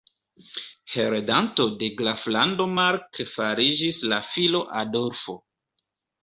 [0.93, 5.37] Heredanto de Graflando Mark fariĝis la filo Adolfo.